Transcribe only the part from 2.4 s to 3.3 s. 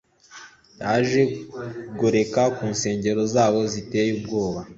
ku nsengero